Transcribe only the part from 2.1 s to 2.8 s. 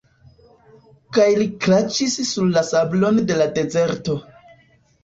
sur la